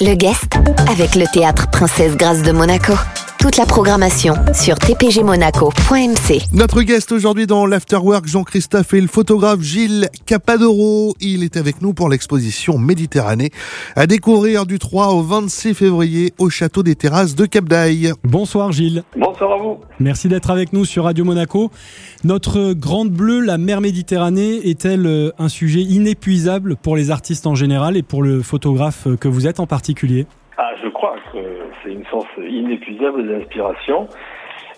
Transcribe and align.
Le 0.00 0.14
guest 0.14 0.54
avec 0.88 1.14
le 1.14 1.26
théâtre 1.32 1.68
Princesse 1.70 2.16
Grâce 2.16 2.42
de 2.42 2.52
Monaco. 2.52 2.94
Toute 3.42 3.56
la 3.56 3.66
programmation 3.66 4.34
sur 4.54 4.76
tpgmonaco.mc. 4.76 6.42
Notre 6.52 6.82
guest 6.82 7.10
aujourd'hui 7.10 7.48
dans 7.48 7.66
l'Afterwork, 7.66 8.24
Jean-Christophe 8.24 8.94
et 8.94 9.00
le 9.00 9.08
photographe 9.08 9.62
Gilles 9.62 10.08
Capadoro. 10.26 11.16
Il 11.20 11.42
est 11.42 11.56
avec 11.56 11.82
nous 11.82 11.92
pour 11.92 12.08
l'exposition 12.08 12.78
Méditerranée 12.78 13.50
à 13.96 14.06
découvrir 14.06 14.64
du 14.64 14.78
3 14.78 15.08
au 15.08 15.22
26 15.22 15.74
février 15.74 16.32
au 16.38 16.50
château 16.50 16.84
des 16.84 16.94
Terrasses 16.94 17.34
de 17.34 17.44
Cap 17.44 17.64
d'Aille. 17.64 18.12
Bonsoir 18.22 18.70
Gilles. 18.70 19.02
Bonsoir 19.16 19.54
à 19.54 19.56
vous. 19.56 19.78
Merci 19.98 20.28
d'être 20.28 20.50
avec 20.52 20.72
nous 20.72 20.84
sur 20.84 21.02
Radio 21.02 21.24
Monaco. 21.24 21.72
Notre 22.22 22.74
grande 22.74 23.10
bleue, 23.10 23.40
la 23.40 23.58
mer 23.58 23.80
Méditerranée, 23.80 24.68
est-elle 24.68 25.04
euh, 25.04 25.32
un 25.40 25.48
sujet 25.48 25.80
inépuisable 25.80 26.76
pour 26.76 26.94
les 26.94 27.10
artistes 27.10 27.48
en 27.48 27.56
général 27.56 27.96
et 27.96 28.04
pour 28.04 28.22
le 28.22 28.40
photographe 28.40 29.08
que 29.18 29.26
vous 29.26 29.48
êtes 29.48 29.58
en 29.58 29.66
particulier? 29.66 30.26
Crois 31.02 31.16
que 31.32 31.38
c'est 31.82 31.90
une 31.90 32.04
source 32.06 32.28
inépuisable 32.38 33.26
d'inspiration 33.26 34.06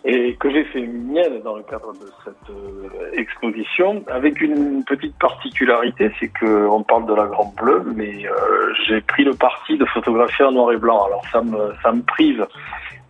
et 0.06 0.34
que 0.36 0.50
j'ai 0.50 0.64
fait 0.64 0.86
mienne 0.86 1.40
dans 1.44 1.56
le 1.56 1.62
cadre 1.62 1.92
de 1.92 2.10
cette 2.24 2.50
euh, 2.50 3.10
exposition 3.12 4.02
avec 4.10 4.40
une 4.40 4.84
petite 4.84 5.18
particularité, 5.18 6.10
c'est 6.18 6.28
que 6.28 6.66
on 6.66 6.82
parle 6.82 7.06
de 7.06 7.14
la 7.14 7.26
Grande 7.26 7.54
Bleue, 7.56 7.84
mais 7.94 8.26
euh, 8.26 8.72
j'ai 8.86 9.02
pris 9.02 9.24
le 9.24 9.34
parti 9.34 9.76
de 9.76 9.84
photographier 9.84 10.46
en 10.46 10.52
noir 10.52 10.72
et 10.72 10.78
blanc. 10.78 11.04
Alors 11.04 11.24
ça 11.30 11.42
me 11.42 11.74
ça 11.82 11.92
me 11.92 12.02
prive 12.02 12.46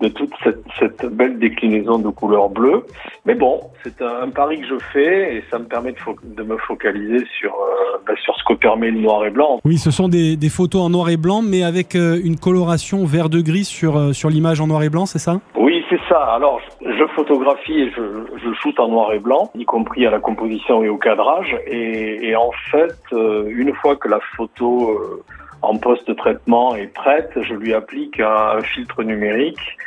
de 0.04 0.08
toute 0.08 0.32
cette, 0.42 0.64
cette 0.78 1.06
belle 1.06 1.38
déclinaison 1.38 1.98
de 1.98 2.10
couleur 2.10 2.50
bleue. 2.50 2.84
Mais 3.24 3.34
bon, 3.34 3.60
c'est 3.82 4.02
un, 4.02 4.24
un, 4.24 4.30
pari 4.30 4.60
que 4.60 4.66
je 4.66 4.78
fais 4.92 5.36
et 5.36 5.44
ça 5.50 5.58
me 5.58 5.64
permet 5.64 5.92
de, 5.92 5.98
de 6.36 6.42
me 6.42 6.58
focaliser 6.58 7.24
sur, 7.38 7.52
euh, 7.54 7.98
ben 8.06 8.14
sur 8.22 8.34
ce 8.36 8.44
que 8.44 8.52
permet 8.52 8.90
le 8.90 9.00
noir 9.00 9.24
et 9.24 9.30
blanc. 9.30 9.60
Oui, 9.64 9.78
ce 9.78 9.90
sont 9.90 10.08
des, 10.08 10.36
des 10.36 10.50
photos 10.50 10.82
en 10.82 10.90
noir 10.90 11.08
et 11.08 11.16
blanc, 11.16 11.40
mais 11.42 11.62
avec 11.64 11.94
euh, 11.94 12.20
une 12.22 12.36
coloration 12.36 13.06
vert 13.06 13.30
de 13.30 13.40
gris 13.40 13.64
sur, 13.64 13.96
euh, 13.96 14.12
sur 14.12 14.28
l'image 14.28 14.60
en 14.60 14.66
noir 14.66 14.82
et 14.82 14.90
blanc, 14.90 15.06
c'est 15.06 15.18
ça? 15.18 15.40
Oui, 15.56 15.83
c'est 15.88 16.00
ça. 16.08 16.20
Alors, 16.36 16.61
je 16.83 17.06
photographie 17.16 17.80
et 17.80 17.91
je, 17.91 18.02
je 18.42 18.52
shoot 18.61 18.78
en 18.78 18.89
noir 18.89 19.12
et 19.14 19.18
blanc, 19.18 19.50
y 19.55 19.64
compris 19.64 20.06
à 20.06 20.11
la 20.11 20.20
composition 20.20 20.83
et 20.83 20.91
au 20.91 20.98
cadrage. 20.98 21.56
Et, 21.66 22.28
et 22.28 22.36
en 22.36 22.50
fait, 22.70 22.98
une 23.12 23.72
fois 23.74 23.96
que 23.96 24.08
la 24.08 24.20
photo 24.36 25.22
en 25.62 25.77
post-traitement 25.78 26.74
est 26.77 26.92
prête, 26.92 27.30
je 27.41 27.55
lui 27.55 27.72
applique 27.72 28.20
un, 28.20 28.58
un 28.58 28.62
filtre 28.62 29.02
numérique 29.02 29.78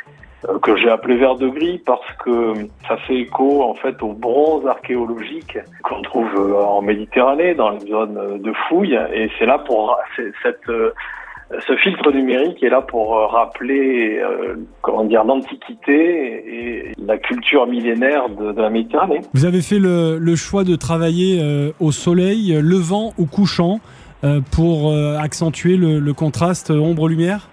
que 0.62 0.76
j'ai 0.76 0.88
appelé 0.88 1.16
vert 1.16 1.34
de 1.36 1.48
gris 1.48 1.78
parce 1.84 2.06
que 2.24 2.54
ça 2.86 2.96
fait 2.98 3.16
écho 3.16 3.62
en 3.62 3.74
fait 3.74 4.00
au 4.02 4.12
bronze 4.12 4.66
archéologique 4.66 5.58
qu'on 5.82 6.02
trouve 6.02 6.30
euh, 6.36 6.62
en 6.62 6.80
Méditerranée 6.82 7.54
dans 7.54 7.70
les 7.70 7.86
zones 7.86 8.40
de 8.40 8.52
fouilles 8.68 8.98
et 9.12 9.30
c'est 9.38 9.46
là 9.46 9.58
pour 9.58 9.96
cette 10.42 10.70
ce 11.66 11.76
filtre 11.76 12.12
numérique 12.12 12.62
est 12.62 12.68
là 12.68 12.82
pour 12.82 13.14
rappeler 13.30 14.18
euh, 14.18 14.56
comment 14.82 15.04
dire 15.04 15.24
l'antiquité 15.24 16.90
et 16.90 16.92
la 16.98 17.16
culture 17.16 17.66
millénaire 17.66 18.28
de, 18.28 18.52
de, 18.52 18.60
la 18.60 18.68
Méditerranée. 18.68 19.20
Vous 19.32 19.46
avez 19.46 19.62
fait 19.62 19.78
le, 19.78 20.18
le 20.18 20.36
choix 20.36 20.64
de 20.64 20.76
travailler 20.76 21.40
euh, 21.40 21.70
au 21.80 21.90
soleil, 21.90 22.52
levant 22.60 23.14
ou 23.16 23.24
couchant, 23.24 23.80
euh, 24.24 24.40
pour 24.52 24.92
accentuer 25.18 25.76
le, 25.76 26.00
le 26.00 26.12
contraste 26.12 26.70
ombre-lumière? 26.70 27.48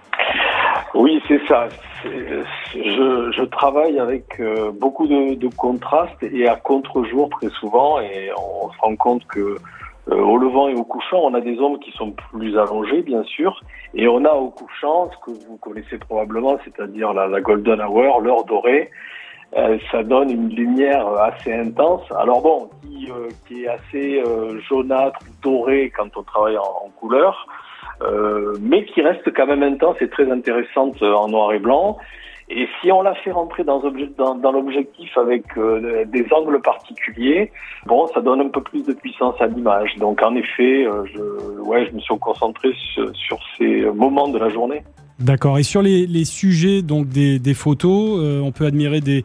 C'est 1.28 1.44
ça. 1.48 1.68
Je, 2.04 3.44
travaille 3.46 3.98
avec 3.98 4.38
euh, 4.38 4.70
beaucoup 4.70 5.08
de, 5.08 5.48
contrastes 5.56 6.22
et 6.22 6.46
à 6.46 6.56
contre-jour 6.56 7.30
très 7.30 7.48
souvent, 7.48 8.00
et 8.00 8.30
on 8.36 8.70
se 8.70 8.78
rend 8.78 8.96
compte 8.96 9.26
que 9.26 9.56
euh, 10.08 10.14
au 10.14 10.36
levant 10.36 10.68
et 10.68 10.74
au 10.74 10.84
couchant, 10.84 11.20
on 11.24 11.34
a 11.34 11.40
des 11.40 11.58
ombres 11.58 11.80
qui 11.80 11.90
sont 11.92 12.12
plus 12.12 12.56
allongées, 12.56 13.02
bien 13.02 13.24
sûr, 13.24 13.60
et 13.94 14.06
on 14.06 14.24
a 14.24 14.32
au 14.34 14.50
couchant 14.50 15.10
ce 15.10 15.16
que 15.24 15.46
vous 15.48 15.56
connaissez 15.56 15.98
probablement, 15.98 16.58
c'est-à-dire 16.64 17.12
la, 17.12 17.40
golden 17.40 17.80
hour, 17.80 18.20
l'heure 18.20 18.44
dorée. 18.44 18.90
Euh, 19.56 19.78
ça 19.90 20.02
donne 20.02 20.30
une 20.30 20.50
lumière 20.50 21.08
assez 21.08 21.52
intense. 21.52 22.02
Alors 22.16 22.42
bon, 22.42 22.70
qui, 22.82 23.08
qui 23.48 23.64
est 23.64 23.68
assez 23.68 24.22
jaunâtre, 24.68 25.18
doré 25.42 25.92
quand 25.96 26.16
on 26.16 26.22
travaille 26.22 26.58
en 26.58 26.90
couleur. 27.00 27.46
Euh, 28.02 28.54
mais 28.60 28.84
qui 28.84 29.00
reste 29.00 29.32
quand 29.34 29.46
même 29.46 29.62
intense 29.62 29.96
et 30.00 30.08
très 30.08 30.30
intéressante 30.30 31.02
en 31.02 31.28
noir 31.28 31.52
et 31.52 31.58
blanc. 31.58 31.98
Et 32.48 32.68
si 32.80 32.92
on 32.92 33.02
la 33.02 33.14
fait 33.16 33.32
rentrer 33.32 33.64
dans, 33.64 33.80
l'objectif 33.80 35.18
avec 35.18 35.44
euh, 35.58 36.04
des 36.04 36.24
angles 36.30 36.60
particuliers, 36.60 37.50
bon, 37.86 38.06
ça 38.14 38.20
donne 38.20 38.40
un 38.40 38.48
peu 38.48 38.62
plus 38.62 38.84
de 38.84 38.92
puissance 38.92 39.34
à 39.40 39.46
l'image. 39.48 39.96
Donc 39.98 40.22
en 40.22 40.36
effet, 40.36 40.86
euh, 40.86 41.04
je, 41.12 41.60
ouais, 41.62 41.86
je 41.86 41.92
me 41.92 42.00
suis 42.00 42.16
concentré 42.18 42.72
sur, 43.14 43.38
ces 43.58 43.86
moments 43.86 44.28
de 44.28 44.38
la 44.38 44.48
journée. 44.50 44.84
D'accord. 45.18 45.58
Et 45.58 45.64
sur 45.64 45.82
les, 45.82 46.24
sujets 46.24 46.82
donc 46.82 47.08
des, 47.08 47.54
photos, 47.54 48.20
euh, 48.20 48.40
on 48.40 48.52
peut 48.52 48.66
admirer 48.66 49.00
des, 49.00 49.24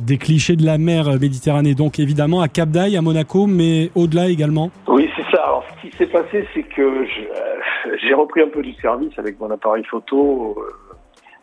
des 0.00 0.18
clichés 0.18 0.56
de 0.56 0.64
la 0.64 0.78
mer 0.78 1.06
Méditerranée, 1.20 1.74
donc 1.74 1.98
évidemment 1.98 2.40
à 2.40 2.48
Cap 2.48 2.70
d'Aille, 2.70 2.96
à 2.96 3.02
Monaco, 3.02 3.46
mais 3.46 3.90
au-delà 3.94 4.28
également. 4.28 4.70
Oui, 4.88 5.08
c'est 5.16 5.24
ça. 5.34 5.42
Alors 5.44 5.64
ce 5.68 5.88
qui 5.88 5.96
s'est 5.96 6.06
passé, 6.06 6.46
c'est 6.54 6.62
que 6.62 7.06
j'ai 8.02 8.14
repris 8.14 8.42
un 8.42 8.48
peu 8.48 8.62
du 8.62 8.72
service 8.74 9.12
avec 9.18 9.38
mon 9.40 9.50
appareil 9.50 9.84
photo 9.84 10.56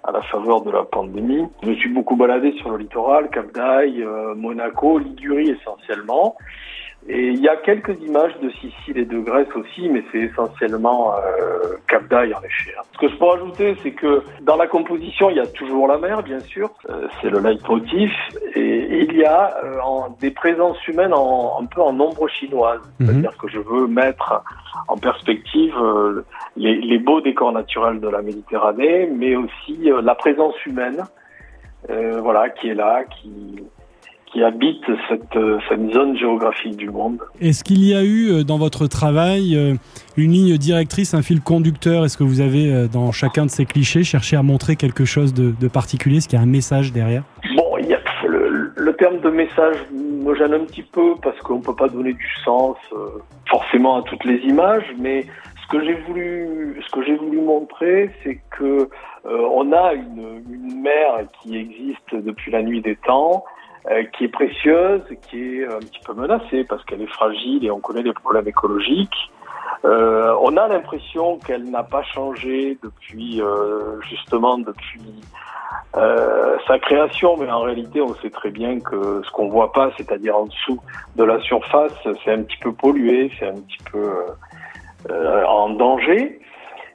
à 0.08 0.12
la 0.12 0.22
faveur 0.24 0.62
de 0.62 0.72
la 0.72 0.84
pandémie. 0.84 1.46
Je 1.64 1.70
me 1.70 1.76
suis 1.76 1.90
beaucoup 1.90 2.16
baladé 2.16 2.54
sur 2.54 2.70
le 2.70 2.78
littoral, 2.78 3.30
Cap 3.30 3.52
d'Aille, 3.54 4.02
euh, 4.02 4.36
Monaco, 4.36 5.00
Ligurie 5.00 5.50
essentiellement. 5.50 6.36
Et 7.10 7.30
il 7.30 7.40
y 7.40 7.48
a 7.48 7.56
quelques 7.56 7.98
images 8.02 8.38
de 8.42 8.50
Sicile 8.50 8.98
et 8.98 9.06
de 9.06 9.20
Grèce 9.20 9.48
aussi, 9.56 9.88
mais 9.88 10.04
c'est 10.12 10.20
essentiellement 10.20 11.14
euh, 11.16 11.78
Cap 11.88 12.06
d'Aille 12.10 12.34
en 12.34 12.42
effet. 12.42 12.74
Ce 12.94 12.98
que 12.98 13.08
je 13.08 13.16
peux 13.16 13.32
ajouter, 13.32 13.78
c'est 13.82 13.92
que 13.92 14.24
dans 14.42 14.58
la 14.58 14.68
composition, 14.68 15.30
il 15.30 15.38
y 15.38 15.40
a 15.40 15.48
toujours 15.48 15.88
la 15.88 15.98
mer, 16.00 16.22
bien 16.22 16.42
sûr, 16.42 16.70
euh, 16.90 17.08
c'est 17.22 17.30
le 17.30 17.40
leitmotiv, 17.40 18.12
et 18.56 19.04
il 19.06 19.16
y 19.16 19.24
a 19.24 19.56
euh, 19.64 19.80
en, 19.82 20.18
des 20.20 20.32
présences 20.32 20.86
humaines 20.86 21.14
en, 21.14 21.62
un 21.62 21.66
peu 21.66 21.82
en 21.82 21.98
ombre 21.98 22.28
chinoise. 22.28 22.82
-hmm. 22.82 23.06
C'est-à-dire 23.06 23.38
que 23.38 23.48
je 23.48 23.60
veux 23.60 23.88
mettre 23.88 24.44
en 24.90 24.98
perspective 24.98 25.76
euh, 25.78 26.26
les, 26.58 26.76
les, 26.76 27.00
beaux 27.08 27.22
décors 27.22 27.54
naturels 27.54 28.00
de 28.02 28.10
la 28.10 28.22
Méditerranée, 28.22 29.10
mais 29.22 29.34
aussi 29.44 29.78
euh, 29.90 30.02
la 30.02 30.16
présence 30.16 30.58
humaine, 30.66 31.02
voilà, 32.26 32.50
qui 32.50 32.66
est 32.72 32.80
là, 32.86 32.96
qui 33.16 33.34
qui 34.38 34.44
habite 34.44 34.86
cette, 35.10 35.40
cette, 35.68 35.94
zone 35.94 36.16
géographique 36.16 36.78
du 36.78 36.92
monde. 36.92 37.18
Est-ce 37.42 37.64
qu'il 37.64 37.84
y 37.84 37.96
a 37.96 38.04
eu 38.04 38.44
dans 38.44 38.60
votre 38.60 38.86
travail 38.86 39.58
une 40.16 40.32
ligne 40.32 40.58
directrice, 40.58 41.16
un 41.16 41.24
fil 41.24 41.42
conducteur? 41.42 42.06
Est-ce 42.06 42.18
que 42.18 42.24
vous 42.24 42.40
avez 42.40 42.88
dans 42.88 43.12
chacun 43.12 43.46
de 43.46 43.50
ces 43.50 43.66
clichés 43.66 44.04
cherché 44.04 44.36
à 44.36 44.44
montrer 44.44 44.76
quelque 44.76 45.06
chose 45.06 45.34
de, 45.34 45.56
de 45.60 45.68
particulier? 45.68 46.18
Est-ce 46.18 46.28
qu'il 46.28 46.38
y 46.38 46.40
a 46.40 46.44
un 46.44 46.48
message 46.48 46.94
derrière? 46.94 47.24
Bon, 47.56 47.78
il 47.80 47.88
y 47.88 47.96
a 47.96 48.00
le, 48.28 48.72
le, 48.76 48.94
terme 48.94 49.20
de 49.22 49.30
message 49.30 49.78
me 49.92 50.36
gêne 50.36 50.54
un 50.54 50.66
petit 50.66 50.84
peu 50.84 51.16
parce 51.24 51.40
qu'on 51.40 51.58
ne 51.58 51.64
peut 51.64 51.76
pas 51.76 51.88
donner 51.88 52.14
du 52.14 52.30
sens 52.44 52.78
euh, 52.94 53.20
forcément 53.50 53.98
à 53.98 54.02
toutes 54.04 54.26
les 54.26 54.38
images, 54.40 54.86
mais 55.00 55.26
ce 55.64 55.68
que 55.68 55.84
j'ai 55.84 55.96
voulu, 56.08 56.80
ce 56.86 56.92
que 56.92 57.04
j'ai 57.04 57.16
voulu 57.16 57.42
montrer, 57.42 58.12
c'est 58.24 58.40
que 58.58 58.90
euh, 59.26 59.48
on 59.52 59.72
a 59.72 59.94
une, 59.94 60.44
une 60.50 60.82
mer 60.82 61.26
qui 61.42 61.58
existe 61.58 62.14
depuis 62.14 62.52
la 62.52 62.62
nuit 62.62 62.82
des 62.82 62.96
temps, 62.96 63.44
euh, 63.90 64.04
qui 64.18 64.26
est 64.26 64.30
précieuse, 64.30 65.02
qui 65.30 65.60
est 65.60 65.66
un 65.66 65.80
petit 65.80 66.02
peu 66.06 66.14
menacée 66.14 66.64
parce 66.64 66.84
qu'elle 66.86 67.02
est 67.02 67.14
fragile 67.14 67.66
et 67.66 67.72
on 67.72 67.80
connaît 67.80 68.04
les 68.04 68.14
problèmes 68.14 68.48
écologiques. 68.48 69.32
Euh, 69.86 70.36
on 70.42 70.58
a 70.58 70.68
l'impression 70.68 71.38
qu'elle 71.40 71.70
n'a 71.70 71.84
pas 71.84 72.04
changé 72.04 72.78
depuis 72.84 73.42
euh, 73.42 74.00
justement 74.02 74.58
depuis 74.58 75.22
euh, 75.96 76.58
sa 76.68 76.80
création, 76.80 77.38
mais 77.38 77.50
en 77.50 77.62
réalité, 77.62 78.02
on 78.02 78.14
sait 78.16 78.30
très 78.30 78.50
bien 78.50 78.80
que 78.80 79.22
ce 79.24 79.32
qu'on 79.32 79.50
voit 79.50 79.72
pas, 79.72 79.92
c'est-à-dire 79.98 80.36
en 80.36 80.46
dessous 80.46 80.80
de 81.16 81.24
la 81.24 81.40
surface, 81.42 81.94
c'est 82.24 82.32
un 82.32 82.44
petit 82.44 82.58
peu 82.58 82.74
pollué, 82.74 83.32
c'est 83.40 83.48
un 83.48 83.56
petit 83.56 83.84
peu 83.92 84.10
en 85.10 85.70
danger. 85.70 86.42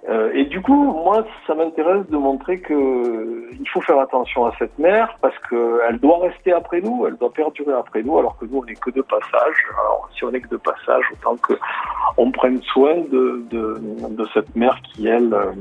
Euh, 0.09 0.33
et 0.35 0.47
du 0.47 0.61
coup, 0.61 0.75
moi, 0.75 1.25
ça 1.47 1.55
m'intéresse 1.55 2.09
de 2.11 2.17
montrer 2.17 2.59
que 2.59 3.49
il 3.53 3.69
faut 3.69 3.81
faire 3.81 4.01
attention 4.01 4.47
à 4.47 4.53
cette 4.59 4.77
mer 4.79 5.17
parce 5.21 5.39
qu'elle 5.49 5.99
doit 6.01 6.19
rester 6.19 6.53
après 6.53 6.81
nous, 6.81 7.07
elle 7.07 7.17
doit 7.17 7.33
perdurer 7.33 7.75
après 7.75 8.03
nous, 8.03 8.19
alors 8.19 8.37
que 8.37 8.45
nous, 8.47 8.59
on 8.59 8.65
n'est 8.65 8.75
que 8.75 8.91
de 8.91 9.03
passage. 9.03 9.55
Alors, 9.79 10.09
si 10.17 10.25
on 10.25 10.33
n'est 10.33 10.41
que 10.41 10.49
de 10.49 10.57
passage, 10.57 11.05
autant 11.13 11.37
que 11.37 11.55
on 12.17 12.33
prenne 12.33 12.61
soin 12.63 12.97
de, 12.97 13.45
de, 13.49 13.81
de 14.11 14.27
cette 14.35 14.57
mer 14.57 14.77
qui, 14.83 15.07
elle, 15.07 15.33
euh, 15.33 15.53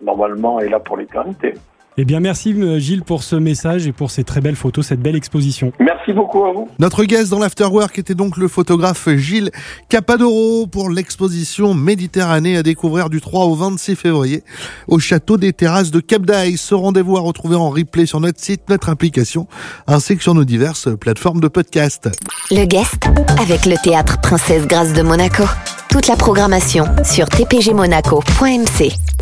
normalement, 0.00 0.58
est 0.58 0.68
là 0.68 0.80
pour 0.80 0.96
l'éternité. 0.96 1.54
Eh 2.00 2.04
bien, 2.04 2.20
merci 2.20 2.54
Gilles 2.78 3.02
pour 3.02 3.24
ce 3.24 3.34
message 3.34 3.88
et 3.88 3.92
pour 3.92 4.12
ces 4.12 4.22
très 4.22 4.40
belles 4.40 4.54
photos, 4.54 4.86
cette 4.86 5.00
belle 5.00 5.16
exposition. 5.16 5.72
Merci 5.80 6.12
beaucoup 6.12 6.44
à 6.44 6.52
vous. 6.52 6.68
Notre 6.78 7.02
guest 7.02 7.28
dans 7.28 7.40
l'Afterwork 7.40 7.98
était 7.98 8.14
donc 8.14 8.36
le 8.36 8.46
photographe 8.46 9.08
Gilles 9.16 9.50
Capadoro 9.88 10.68
pour 10.68 10.90
l'exposition 10.90 11.74
Méditerranée 11.74 12.56
à 12.56 12.62
découvrir 12.62 13.10
du 13.10 13.20
3 13.20 13.46
au 13.46 13.56
26 13.56 13.96
février 13.96 14.44
au 14.86 15.00
château 15.00 15.38
des 15.38 15.52
terrasses 15.52 15.90
de 15.90 15.98
Cap 15.98 16.22
d'Aille. 16.22 16.56
Ce 16.56 16.72
rendez-vous 16.72 17.16
à 17.16 17.20
retrouver 17.20 17.56
en 17.56 17.70
replay 17.70 18.06
sur 18.06 18.20
notre 18.20 18.38
site, 18.38 18.68
notre 18.68 18.90
application, 18.90 19.48
ainsi 19.88 20.16
que 20.16 20.22
sur 20.22 20.34
nos 20.34 20.44
diverses 20.44 20.88
plateformes 20.96 21.40
de 21.40 21.48
podcast. 21.48 22.08
Le 22.52 22.64
guest 22.64 23.08
avec 23.40 23.66
le 23.66 23.74
théâtre 23.82 24.20
Princesse 24.20 24.68
Grâce 24.68 24.92
de 24.92 25.02
Monaco. 25.02 25.42
Toute 25.90 26.06
la 26.06 26.14
programmation 26.14 26.84
sur 27.02 27.26
tpgmonaco.mc. 27.28 29.17